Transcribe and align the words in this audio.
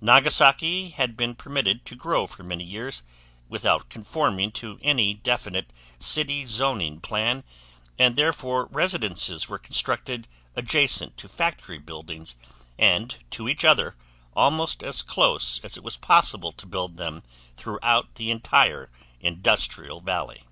Nagasaki 0.00 0.88
had 0.92 1.14
been 1.14 1.34
permitted 1.34 1.84
to 1.84 1.94
grow 1.94 2.26
for 2.26 2.42
many 2.42 2.64
years 2.64 3.02
without 3.50 3.90
conforming 3.90 4.50
to 4.52 4.78
any 4.82 5.12
definite 5.12 5.74
city 5.98 6.46
zoning 6.46 7.02
plan 7.02 7.44
and 7.98 8.16
therefore 8.16 8.64
residences 8.70 9.46
were 9.46 9.58
constructed 9.58 10.26
adjacent 10.56 11.18
to 11.18 11.28
factory 11.28 11.76
buildings 11.76 12.34
and 12.78 13.18
to 13.28 13.46
each 13.46 13.62
other 13.62 13.94
almost 14.34 14.82
as 14.82 15.02
close 15.02 15.60
as 15.62 15.76
it 15.76 15.82
was 15.84 15.98
possible 15.98 16.52
to 16.52 16.64
build 16.64 16.96
them 16.96 17.22
throughout 17.54 18.14
the 18.14 18.30
entire 18.30 18.88
industrial 19.20 20.00
valley. 20.00 20.44